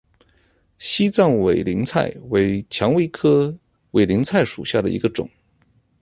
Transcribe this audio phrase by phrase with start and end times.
[0.79, 3.55] 西藏委陵菜为蔷薇科
[3.91, 5.29] 委陵菜属下的一个种。